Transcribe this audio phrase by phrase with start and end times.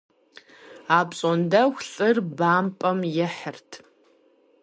[0.97, 3.71] Апщӏондэху лӏыр бампӏэм ихьырт.